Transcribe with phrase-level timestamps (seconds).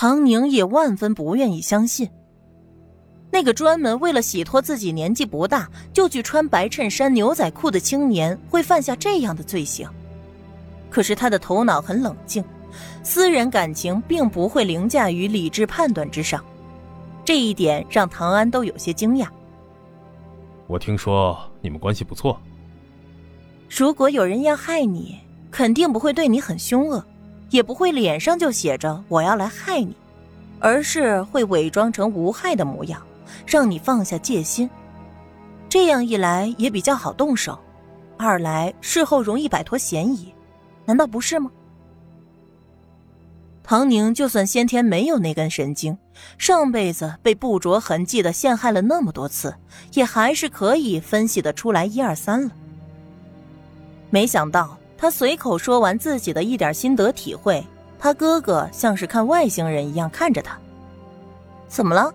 [0.00, 2.08] 唐宁也万分不愿意相信，
[3.30, 9.86] 那个专门为了洗脱自己年纪不大就去穿白衬衫牛仔裤的青年会犯下这样的罪行。
[10.88, 12.42] 可是他的头脑很冷静，
[13.02, 16.42] 私人感情并不会凌驾于理智判断之上，
[17.22, 19.28] 这一点让唐安都有些惊讶。
[20.66, 22.40] 我听说你们关系不错。
[23.68, 25.18] 如果有人要害你，
[25.50, 27.04] 肯定不会对你很凶恶，
[27.50, 29.94] 也不会脸上就写着“我要来害你”，
[30.58, 33.00] 而是会伪装成无害的模样，
[33.46, 34.68] 让你放下戒心。
[35.68, 37.58] 这样一来也比较好动手，
[38.16, 40.34] 二来事后容易摆脱嫌疑，
[40.84, 41.50] 难道不是吗？
[43.62, 45.96] 唐宁就算先天没有那根神经，
[46.38, 49.54] 上辈子被不着痕迹的陷害了那么多次，
[49.92, 52.50] 也还是可以分析得出来一二三了。
[54.10, 57.66] 没想到他随口说完自己的一点心得体会，
[57.98, 60.58] 他哥哥像是看外星人一样看着他。
[61.68, 62.12] 怎么了？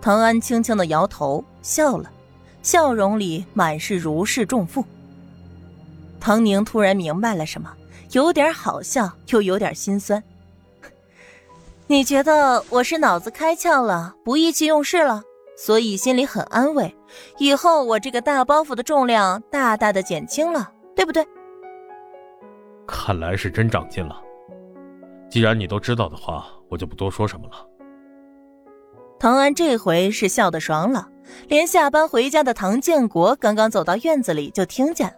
[0.00, 2.10] 唐安轻轻的摇头，笑了，
[2.62, 4.82] 笑容里满是如释重负。
[6.18, 7.70] 唐宁突然明白了什么。
[8.12, 10.22] 有点好笑，又有点心酸。
[11.86, 15.22] 你觉得我是脑子开窍了，不意气用事了，
[15.56, 16.94] 所以心里很安慰。
[17.38, 21.26] 以后我这个大包袱的重量大大的减轻了，对不对？
[22.86, 24.20] 看来是真长进了。
[25.30, 27.66] 既然你都知道的话，我就不多说什么了。
[29.18, 31.08] 唐安这回是笑得爽了，
[31.48, 35.14] 连下班回家的唐建国刚刚走到院子里就听见了。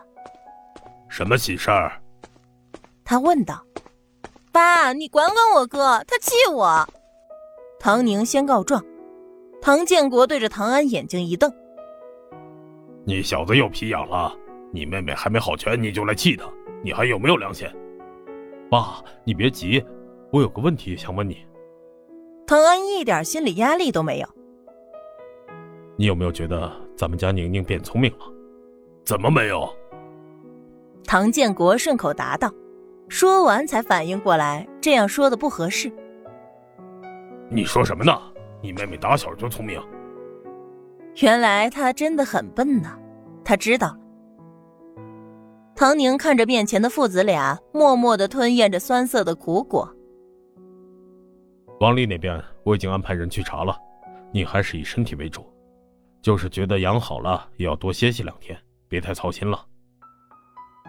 [1.09, 2.01] 什么喜事儿？
[3.05, 3.65] 他问道
[4.53, 6.87] ：“爸，你管管我哥，他气我。”
[7.81, 8.85] 唐宁先告状。
[9.61, 11.51] 唐建国对着唐安眼睛一瞪
[13.05, 14.33] ：“你小子又皮痒了？
[14.71, 16.45] 你妹妹还没好全，你就来气她？
[16.85, 17.67] 你还有没有良心？”
[18.71, 19.85] 爸，你别急，
[20.31, 21.39] 我有个问题想问你。
[22.47, 24.29] 唐安一点心理压力都没有。
[25.97, 28.19] 你有没有觉得咱们家宁宁变聪明了？
[29.05, 29.69] 怎么没有？
[31.07, 32.53] 唐建国顺口答道。
[33.09, 35.93] 说完，才反应过来，这样说的不合适。
[37.49, 38.13] 你说什么呢？
[38.61, 39.81] 你妹妹打小就聪明。
[41.21, 42.99] 原来她真的很笨呢。
[43.45, 43.99] 她知道了。
[45.77, 49.93] 唐宁看着面前的父子俩，默默的吞咽着酸涩的苦果。
[51.81, 53.77] 王丽那边我已经安排人去查了，
[54.33, 55.45] 你还是以身体为主，
[56.23, 58.57] 就是觉得养好了，也要多歇息两天，
[58.89, 59.67] 别太操心了。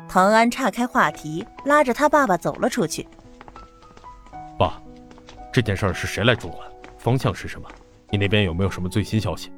[0.08, 3.08] 唐安岔开话题，拉着他爸爸走了出去。
[4.60, 4.80] 爸，
[5.52, 6.60] 这件事是谁来主管？
[7.00, 7.68] 方向是什么？
[8.12, 9.52] 你那边有没有什么最新消息？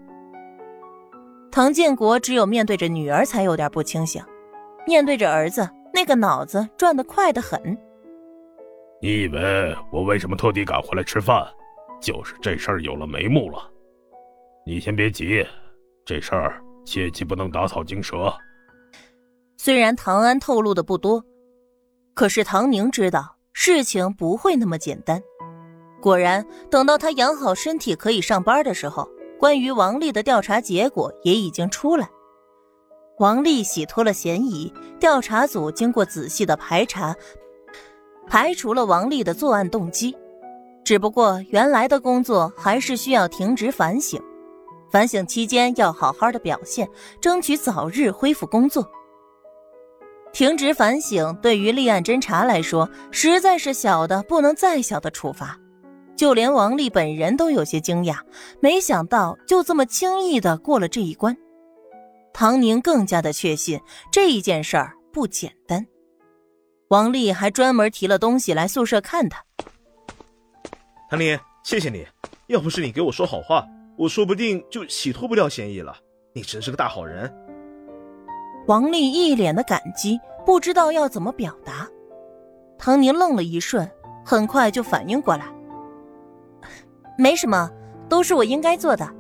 [1.52, 4.24] 唐建国只有面对着女儿才有点不清醒，
[4.88, 7.78] 面对着儿子，那个脑子转得快得很。
[9.02, 11.46] 你以为我为什么特地赶回来吃饭？
[12.00, 13.70] 就是这事儿有了眉目了。
[14.66, 15.46] 你先别急，
[16.06, 18.34] 这事儿切记不能打草惊蛇。
[19.58, 21.22] 虽然唐安透露的不多，
[22.14, 25.22] 可是唐宁知道事情不会那么简单。
[26.00, 32.08] 果然，等到他养好身体可以上班的时候，关于王丽的调查结果也已经出来。
[33.20, 37.16] 王丽洗脱了嫌疑，调查组经过仔细的排查，
[38.28, 40.16] 排除了王丽的作案动机。
[40.84, 44.22] 只不过，原来的工作还是需要停职反省，
[44.92, 46.88] 反省期间要好好的表现，
[47.20, 48.88] 争取早日恢复工作。
[50.32, 55.58] 停职反省对于立案侦查来说，实在是小的不能再小的处罚，
[56.16, 58.20] 就连王丽本人都有些惊讶，
[58.60, 61.36] 没想到就这么轻易的过了这一关。
[62.40, 63.82] 唐宁更加的确信
[64.12, 65.88] 这一件事儿不简单。
[66.90, 69.44] 王丽还专门提了东西来宿舍看他。
[71.10, 72.06] 唐宁，谢谢你，
[72.46, 73.66] 要不是你给我说好话，
[73.98, 75.98] 我说不定就洗脱不掉嫌疑了。
[76.36, 77.34] 你真是个大好人。
[78.68, 81.90] 王丽一脸的感激，不知道要怎么表达。
[82.78, 83.90] 唐宁愣了一瞬，
[84.24, 85.46] 很快就反应过来
[87.18, 87.72] ：“没什么，
[88.08, 89.12] 都是我应该做的。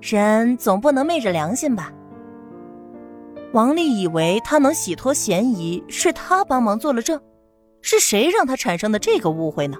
[0.00, 1.92] 人总不能昧着良心吧？”
[3.52, 7.20] 王丽以为他能洗脱嫌疑是他帮忙做了证，
[7.82, 9.76] 是谁让他产生的这个误会呢？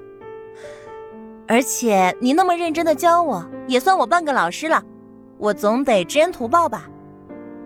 [1.49, 4.83] 而且你那么认真的教我，也算我半个老师了，
[5.39, 6.87] 我总得知恩图报吧。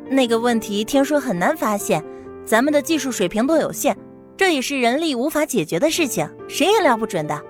[0.08, 2.04] 那个问题听说很难发现，
[2.44, 3.96] 咱们的技术水平都有限，
[4.36, 7.42] 这也是人力无法解决的事情，谁也料不准的。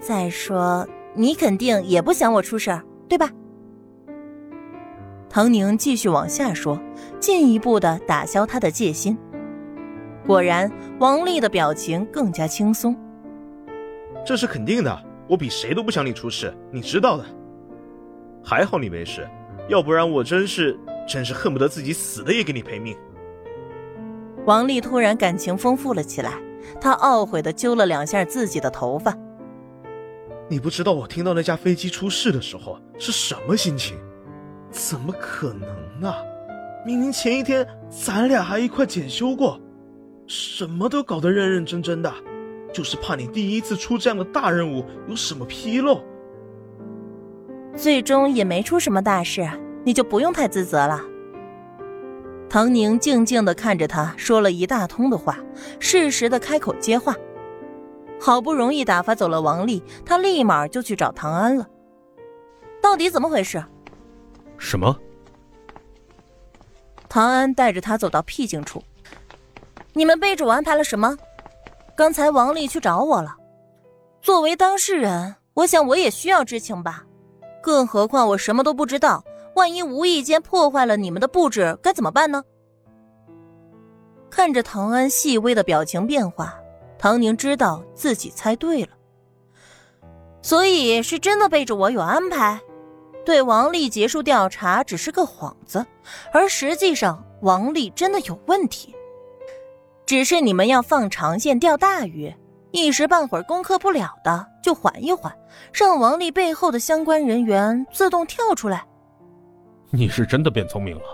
[0.00, 3.30] 再说，你肯定也不想我出事儿，对吧？
[5.34, 6.80] 唐宁继续往下说，
[7.18, 9.18] 进一步的打消他的戒心。
[10.24, 10.70] 果然，
[11.00, 12.96] 王丽的表情更加轻松。
[14.24, 14.96] 这是肯定的，
[15.28, 17.24] 我比谁都不想你出事，你知道的。
[18.44, 19.28] 还好你没事，
[19.68, 22.96] 要不然我真是真是恨不得自己死了也给你赔命。
[24.46, 26.34] 王丽突然感情丰富了起来，
[26.80, 29.12] 她懊悔的揪了两下自己的头发。
[30.48, 33.98] 你不知道我听到那架飞机出事的时候是什么心情？
[34.74, 36.18] 怎么可能啊！
[36.84, 39.58] 明明前一天咱俩还一块检修过，
[40.26, 42.12] 什么都搞得认认真真的，
[42.72, 46.02] 就是怕你第一次出这样的大任务有什么纰漏。
[47.76, 49.48] 最终也没出什么大事，
[49.84, 51.00] 你就不用太自责了。
[52.50, 55.38] 唐宁静静的看着他，说了一大通的话，
[55.78, 57.14] 适时的开口接话。
[58.20, 61.66] 好不容易打发走了王丽，他立马就去找唐安了。
[62.82, 63.64] 到底怎么回事？
[64.58, 64.96] 什么？
[67.08, 68.82] 唐安带着他走到僻静处。
[69.92, 71.16] 你们背着我安排了什么？
[71.96, 73.36] 刚才王丽去找我了。
[74.20, 77.04] 作为当事人，我想我也需要知情吧。
[77.62, 79.24] 更何况我什么都不知道，
[79.54, 82.42] 万一无意间破坏了你们的布置，该怎么办呢？
[84.28, 86.58] 看着唐安细微的表情变化，
[86.98, 88.88] 唐宁知道自己猜对了。
[90.42, 92.60] 所以是真的背着我有安排。
[93.24, 95.84] 对王丽结束调查只是个幌子，
[96.32, 98.94] 而实际上王丽真的有问题。
[100.06, 102.34] 只是你们要放长线钓大鱼，
[102.72, 105.34] 一时半会儿攻克不了的就缓一缓，
[105.72, 108.86] 让王丽背后的相关人员自动跳出来。
[109.90, 111.04] 你是真的变聪明了。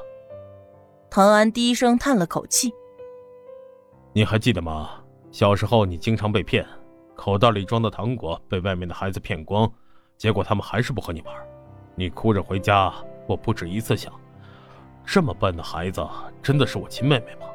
[1.09, 2.73] 唐安低声叹了口气。
[4.13, 5.01] 你还记得吗？
[5.31, 6.67] 小时候你经常被骗，
[7.15, 9.71] 口袋里装的糖果被外面的孩子骗光，
[10.17, 11.35] 结果他们还是不和你玩。
[12.01, 12.91] 你哭着回家，
[13.27, 14.11] 我不止一次想：
[15.05, 16.03] 这么笨的孩子，
[16.43, 17.47] 真的是我亲妹妹吗？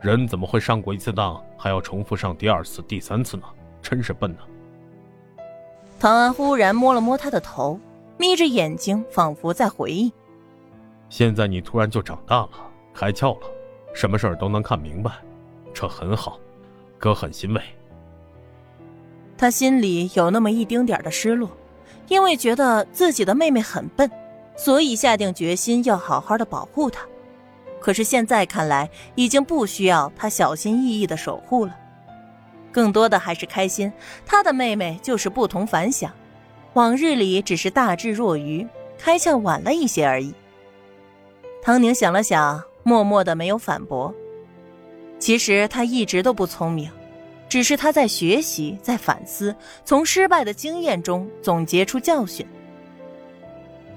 [0.00, 3.44] 人怎么会上过一次当，还要重复上第二次、第三次呢？
[3.80, 4.38] 真是笨呢。
[6.00, 7.78] 唐安忽然摸了摸他的头，
[8.18, 10.12] 眯着眼睛，仿佛在回忆。
[11.08, 12.50] 现在你突然就长大了，
[12.92, 13.46] 开窍了，
[13.94, 15.12] 什么事儿都能看明白，
[15.72, 16.40] 这很好，
[16.98, 17.62] 哥很欣慰。
[19.38, 21.48] 他心里有那么一丁点的失落。
[22.10, 24.10] 因为觉得自己的妹妹很笨，
[24.56, 27.06] 所以下定决心要好好的保护她。
[27.80, 31.74] 可是现在看来，已经不需要他小心翼翼的守护了。
[32.72, 33.92] 更多的还是开心，
[34.26, 36.12] 他的妹妹就是不同凡响。
[36.74, 38.66] 往日里只是大智若愚，
[38.98, 40.34] 开窍晚了一些而已。
[41.62, 44.12] 唐宁想了想，默默的没有反驳。
[45.20, 46.90] 其实他一直都不聪明。
[47.50, 49.54] 只是他在学习，在反思，
[49.84, 52.46] 从失败的经验中总结出教训。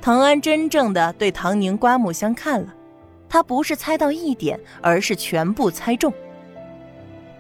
[0.02, 2.74] 唐安真正的对唐宁刮目相看了，
[3.30, 6.12] 他不是猜到一点，而是全部猜中。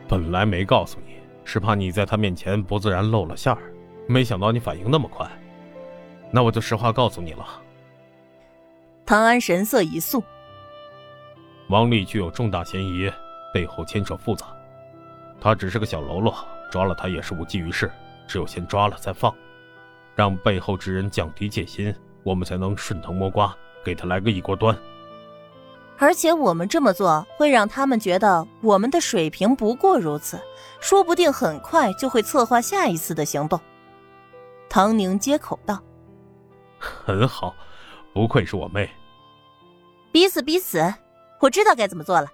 [0.07, 3.60] 本来没告诉你，是怕你在他面前不自然露了馅儿，
[4.07, 5.27] 没想到你反应那么快，
[6.30, 7.44] 那我就实话告诉你了。
[9.04, 10.24] 唐安神色一肃，
[11.69, 13.12] 王丽具有重大嫌疑，
[13.51, 14.45] 背后牵扯复杂。
[15.44, 16.34] 他只是个小喽啰，
[16.72, 17.92] 抓了他也是无济于事。
[18.25, 19.36] 只有先抓了再放，
[20.16, 21.94] 让背后之人降低戒心，
[22.24, 23.54] 我们才能顺藤摸瓜，
[23.84, 24.74] 给他来个一锅端。
[25.98, 30.40] 而且我们这么做会让他们觉得我们的水平不过如此，
[30.80, 33.60] 说不定很快就会策划下一次的行动。
[34.69, 35.78] 唐宁接口道
[36.79, 37.53] ：“很好，
[38.13, 38.89] 不愧是我妹。
[40.13, 40.94] 彼此彼此，
[41.41, 42.27] 我知道该怎么做了。”